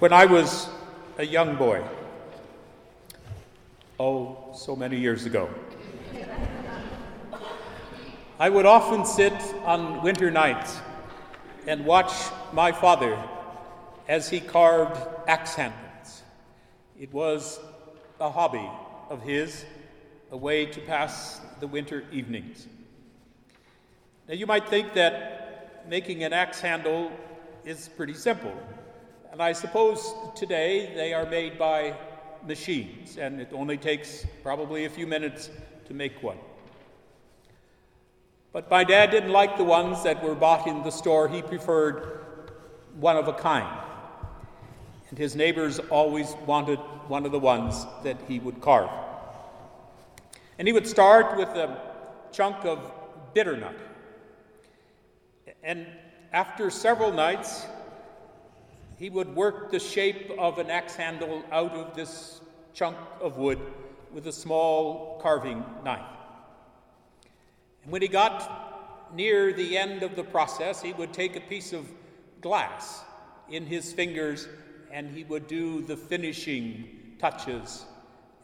[0.00, 0.68] When I was
[1.18, 1.80] a young boy,
[4.00, 5.48] oh, so many years ago,
[8.40, 9.32] I would often sit
[9.64, 10.80] on winter nights
[11.68, 12.12] and watch
[12.52, 13.16] my father
[14.08, 16.22] as he carved axe handles.
[16.98, 17.60] It was
[18.20, 18.68] a hobby
[19.10, 19.64] of his,
[20.32, 22.66] a way to pass the winter evenings.
[24.26, 27.12] Now, you might think that making an axe handle
[27.64, 28.52] is pretty simple.
[29.34, 31.96] And I suppose today they are made by
[32.46, 35.50] machines, and it only takes probably a few minutes
[35.86, 36.38] to make one.
[38.52, 41.26] But my dad didn't like the ones that were bought in the store.
[41.26, 42.20] He preferred
[43.00, 43.66] one of a kind.
[45.10, 48.90] And his neighbors always wanted one of the ones that he would carve.
[50.60, 51.76] And he would start with a
[52.30, 52.78] chunk of
[53.34, 53.74] bitternut.
[55.64, 55.88] And
[56.32, 57.66] after several nights,
[58.98, 62.40] he would work the shape of an axe handle out of this
[62.72, 63.60] chunk of wood
[64.12, 66.02] with a small carving knife.
[67.82, 71.72] And when he got near the end of the process, he would take a piece
[71.72, 71.86] of
[72.40, 73.02] glass
[73.50, 74.48] in his fingers
[74.90, 77.84] and he would do the finishing touches.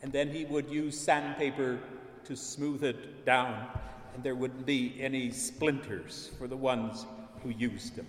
[0.03, 1.79] And then he would use sandpaper
[2.25, 3.67] to smooth it down,
[4.15, 7.07] and there wouldn't be any splinters for the ones
[7.43, 8.07] who used them.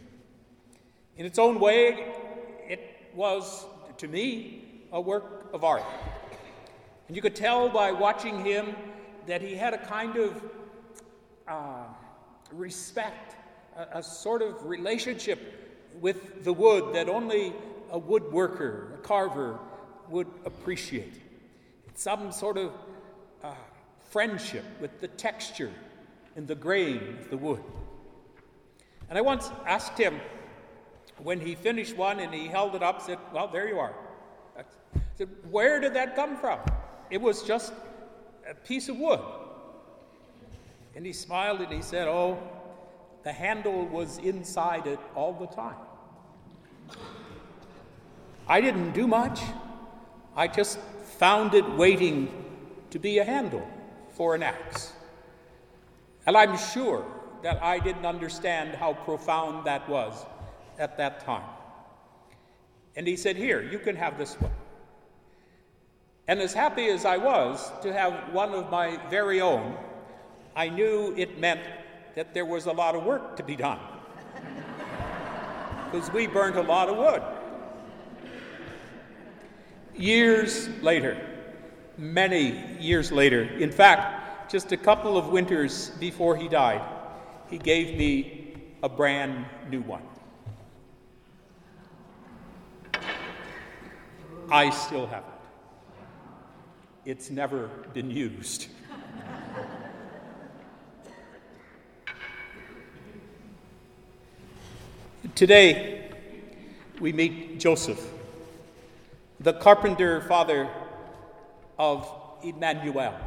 [1.18, 2.14] In its own way,
[3.16, 3.66] was,
[3.98, 5.84] to me, a work of art.
[7.08, 8.76] And you could tell by watching him
[9.28, 10.44] that he had a kind of
[11.48, 11.84] uh,
[12.52, 13.36] respect,
[13.76, 15.40] a, a sort of relationship
[16.00, 17.53] with the wood that only
[17.92, 19.59] a woodworker, a carver,
[20.09, 21.14] would appreciate.
[21.96, 22.72] Some sort of
[23.44, 23.53] uh,
[24.09, 25.72] friendship with the texture
[26.36, 27.64] and the grain of the wood.
[29.09, 30.20] And I once asked him,
[31.24, 33.94] when he finished one and he held it up, said, Well, there you are.
[34.58, 34.64] I
[35.16, 36.60] said, Where did that come from?
[37.10, 37.74] It was just
[38.50, 39.20] a piece of wood.
[40.96, 42.40] And he smiled and he said, Oh,
[43.24, 45.76] the handle was inside it all the time.
[48.48, 49.40] I didn't do much.
[50.36, 50.80] I just
[51.18, 52.30] found it waiting
[52.90, 53.66] to be a handle
[54.10, 54.94] for an axe.
[56.26, 57.06] And I'm sure
[57.44, 60.26] that I didn't understand how profound that was
[60.81, 61.47] at that time.
[62.96, 64.52] And he said, Here, you can have this one.
[66.28, 69.78] And as happy as I was to have one of my very own,
[70.56, 71.62] I knew it meant
[72.16, 73.80] that there was a lot of work to be done.
[75.92, 77.22] Because we burnt a lot of wood.
[79.94, 81.19] Years later,
[81.98, 86.81] many years later, in fact, just a couple of winters before he died,
[87.50, 90.03] he gave me a brand new one.
[94.51, 97.09] I still have it.
[97.12, 98.67] It's never been used.
[105.35, 106.12] Today,
[107.00, 108.06] we meet Joseph,
[109.39, 110.69] the carpenter father
[111.79, 112.12] of
[112.44, 113.18] Emmanuel.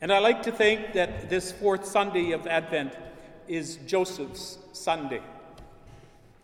[0.00, 2.94] And I like to think that this fourth Sunday of Advent
[3.48, 5.22] is Joseph's Sunday.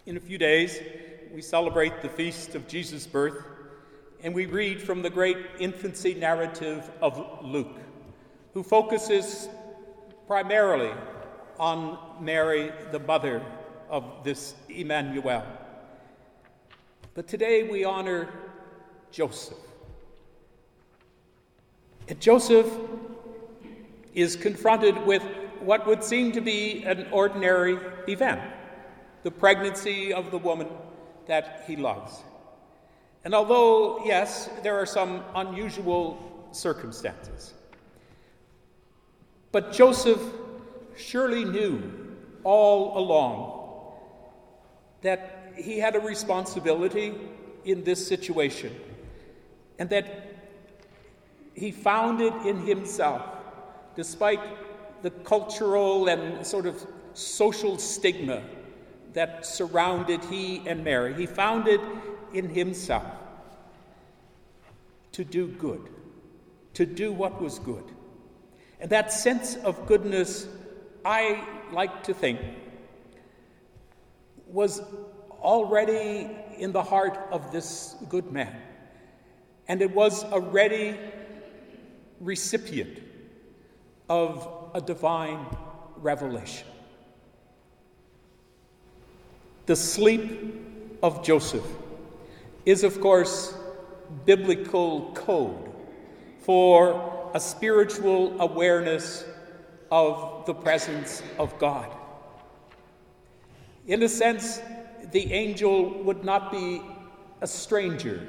[0.06, 0.80] In a few days,
[1.32, 3.43] we celebrate the feast of Jesus' birth,
[4.22, 7.78] and we read from the great infancy narrative of Luke,
[8.53, 9.48] who focuses
[10.26, 10.93] primarily
[11.59, 13.43] on Mary, the mother
[13.88, 15.43] of this Emmanuel.
[17.15, 18.28] But today we honor
[19.10, 19.56] Joseph.
[22.09, 22.70] And Joseph
[24.12, 25.22] is confronted with
[25.60, 28.41] what would seem to be an ordinary event
[29.22, 30.66] the pregnancy of the woman
[31.26, 32.22] that he loves.
[33.24, 37.54] And although, yes, there are some unusual circumstances,
[39.52, 40.20] but Joseph
[40.96, 41.82] surely knew
[42.44, 43.58] all along
[45.02, 47.14] that he had a responsibility
[47.64, 48.75] in this situation
[49.78, 50.06] and that
[51.54, 53.22] he found it in himself
[53.94, 54.40] despite
[55.02, 58.42] the cultural and sort of social stigma
[59.14, 61.14] that surrounded he and Mary.
[61.14, 61.81] He found it
[62.32, 63.05] in himself
[65.12, 65.88] to do good,
[66.75, 67.85] to do what was good.
[68.81, 70.49] And that sense of goodness,
[71.05, 72.41] I like to think,
[74.47, 74.82] was
[75.43, 78.56] already in the heart of this good man.
[79.69, 80.99] And it was a ready
[82.20, 82.99] recipient
[84.09, 85.47] of a divine
[85.97, 86.67] revelation.
[89.67, 91.67] The sleep of Joseph
[92.67, 93.55] is, of course,
[94.25, 95.73] biblical code
[96.41, 99.25] for a spiritual awareness
[99.91, 101.91] of the presence of God.
[103.87, 104.61] In a sense,
[105.12, 106.82] the angel would not be
[107.41, 108.26] a stranger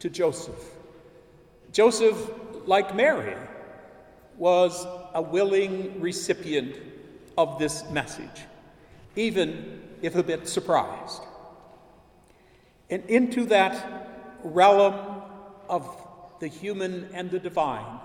[0.00, 0.62] to Joseph.
[1.72, 2.30] Joseph,
[2.66, 3.36] like Mary,
[4.36, 6.76] was a willing recipient
[7.38, 8.42] of this message,
[9.16, 11.22] even if a bit surprised.
[12.90, 15.22] And into that realm
[15.68, 15.96] of
[16.40, 18.00] the human and the divine,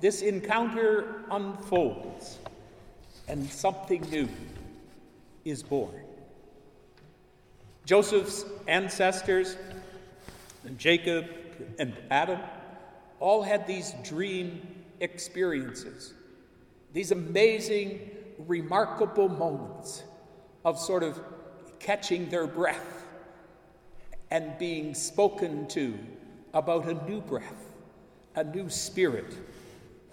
[0.00, 2.38] this encounter unfolds
[3.28, 4.28] and something new
[5.44, 6.02] is born.
[7.84, 9.56] Joseph's ancestors,
[10.64, 11.26] and Jacob
[11.78, 12.40] and Adam,
[13.20, 16.12] all had these dream experiences,
[16.92, 18.10] these amazing,
[18.46, 20.02] remarkable moments
[20.66, 21.18] of sort of
[21.78, 23.04] catching their breath
[24.32, 25.96] and being spoken to
[26.52, 27.68] about a new breath,
[28.34, 29.32] a new spirit,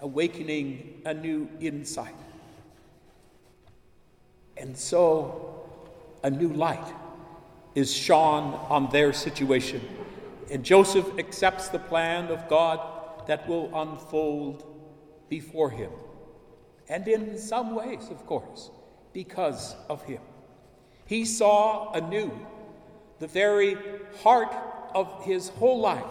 [0.01, 2.13] awakening a new insight.
[4.55, 5.65] And so
[6.23, 6.93] a new light
[7.73, 9.81] is shone on their situation.
[10.51, 14.63] And Joseph accepts the plan of God that will unfold
[15.29, 15.89] before him.
[16.89, 18.69] And in some ways, of course,
[19.13, 20.21] because of him.
[21.13, 22.31] He saw anew
[23.19, 23.77] the very
[24.23, 24.51] heart
[24.95, 26.03] of his whole life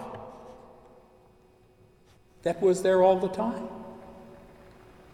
[2.45, 3.67] that was there all the time.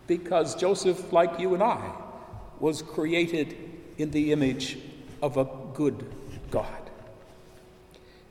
[0.06, 1.90] Because Joseph, like you and I,
[2.60, 3.56] was created
[3.96, 4.76] in the image
[5.22, 6.04] of a good
[6.50, 6.90] God.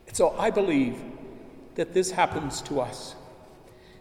[0.06, 1.02] And so I believe
[1.74, 3.16] that this happens to us.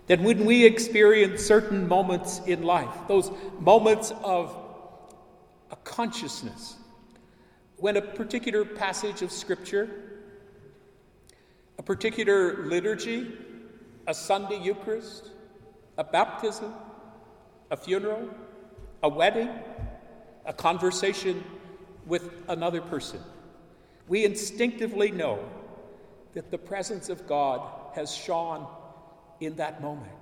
[0.08, 3.30] That when we experience certain moments in life, those
[3.60, 4.54] moments of
[5.70, 6.76] a consciousness,
[7.78, 9.88] when a particular passage of Scripture,
[11.78, 13.32] a particular liturgy,
[14.06, 15.30] a Sunday Eucharist,
[15.98, 16.72] a baptism,
[17.70, 18.30] a funeral,
[19.02, 19.50] a wedding,
[20.46, 21.44] a conversation
[22.06, 23.20] with another person,
[24.08, 25.44] we instinctively know
[26.32, 27.60] that the presence of God
[27.94, 28.66] has shone
[29.40, 30.12] in that moment.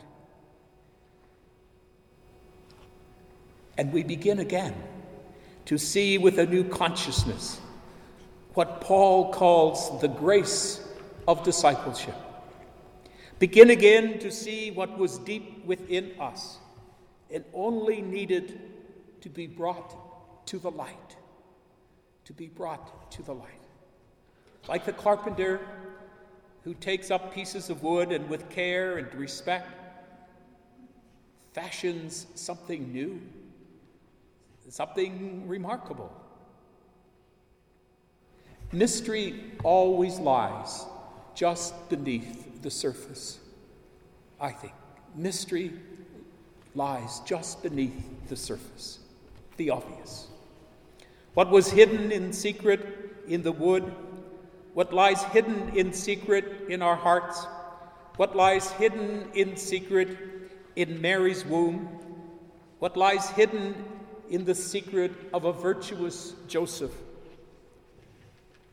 [3.76, 4.74] And we begin again
[5.66, 7.60] to see with a new consciousness
[8.54, 10.86] what Paul calls the grace
[11.26, 12.14] of discipleship.
[13.38, 16.58] Begin again to see what was deep within us
[17.30, 18.60] and only needed
[19.22, 21.16] to be brought to the light.
[22.26, 23.50] To be brought to the light.
[24.68, 25.60] Like the carpenter
[26.62, 29.68] who takes up pieces of wood and with care and respect
[31.52, 33.20] fashions something new,
[34.68, 36.12] something remarkable.
[38.72, 40.84] Mystery always lies
[41.34, 43.38] just beneath the surface,
[44.40, 44.72] I think.
[45.14, 45.72] Mystery
[46.74, 48.98] lies just beneath the surface,
[49.56, 50.28] the obvious.
[51.34, 52.86] What was hidden in secret
[53.28, 53.92] in the wood
[54.74, 57.46] what lies hidden in secret in our hearts,
[58.16, 60.18] what lies hidden in secret
[60.74, 61.86] in Mary's womb,
[62.80, 63.76] what lies hidden
[64.30, 66.92] in the secret of a virtuous Joseph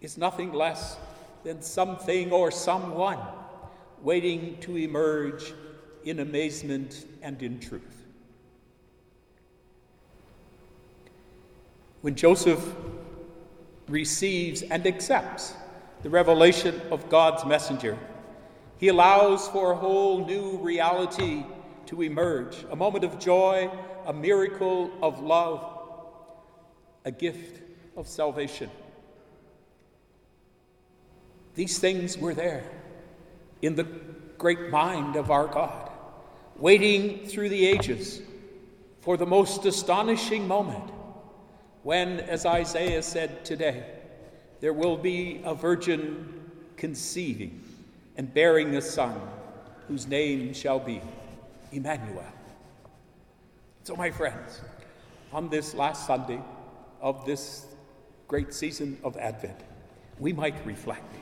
[0.02, 0.98] is nothing less
[1.44, 3.20] than something or someone
[4.02, 5.54] waiting to emerge
[6.04, 8.06] in amazement and in truth.
[12.02, 12.76] When Joseph
[13.88, 15.54] receives and accepts
[16.02, 17.98] the revelation of God's messenger.
[18.80, 21.44] He allows for a whole new reality
[21.92, 23.70] to emerge a moment of joy,
[24.06, 25.62] a miracle of love,
[27.04, 27.62] a gift
[27.98, 28.70] of salvation.
[31.54, 32.64] These things were there
[33.62, 33.84] in the
[34.38, 35.92] great mind of our God,
[36.56, 38.22] waiting through the ages
[39.02, 40.90] for the most astonishing moment
[41.84, 43.84] when, as Isaiah said today,
[44.62, 47.62] there will be a virgin conceiving
[48.16, 49.20] and bearing a son
[49.90, 51.02] whose name shall be
[51.72, 52.26] Emmanuel.
[53.84, 54.62] So, my friends,
[55.34, 56.40] on this last Sunday
[57.02, 57.66] of this
[58.28, 59.60] great season of Advent,
[60.20, 61.16] we might reflect.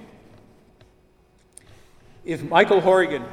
[2.25, 3.23] If Michael Horrigan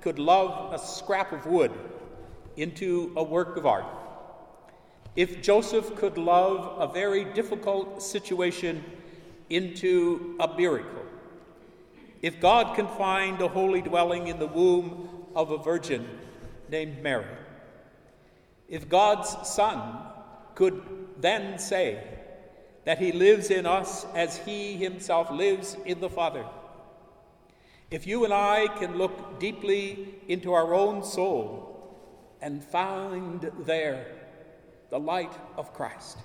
[0.00, 1.72] could love a scrap of wood
[2.56, 3.86] into a work of art,
[5.14, 8.84] if Joseph could love a very difficult situation
[9.48, 11.04] into a miracle.
[12.22, 16.06] If God can find a holy dwelling in the womb of a virgin
[16.68, 17.24] named Mary,
[18.68, 19.98] if God's Son
[20.54, 20.82] could
[21.18, 22.02] then say
[22.84, 26.44] that he lives in us as he himself lives in the Father,
[27.90, 31.96] If you and I can look deeply into our own soul
[32.40, 34.06] and find there
[34.90, 36.18] the light of Christ,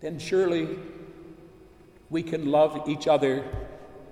[0.00, 0.78] then surely
[2.10, 3.42] we can love each other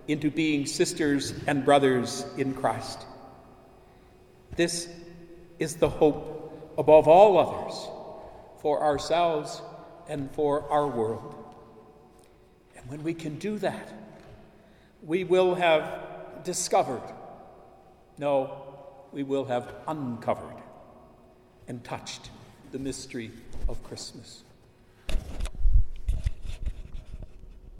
[0.08, 3.04] into being sisters and brothers in Christ.
[4.56, 4.88] This
[5.58, 7.88] is the hope above all others
[8.60, 9.62] for ourselves
[10.08, 11.34] and for our world.
[12.76, 13.92] And when we can do that,
[15.02, 17.02] we will have discovered,
[18.18, 18.62] no,
[19.12, 20.62] we will have uncovered
[21.68, 22.30] and touched
[22.72, 23.30] the mystery
[23.68, 24.42] of Christmas.